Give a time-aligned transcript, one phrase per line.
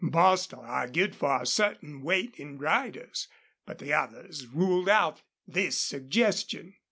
[0.03, 3.27] Bostil argued for a certain weight in riders,
[3.67, 6.73] but the others ruled out this suggestion.